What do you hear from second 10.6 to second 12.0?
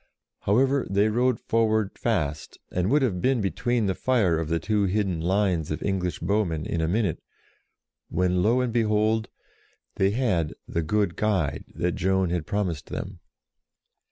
"the good guide" that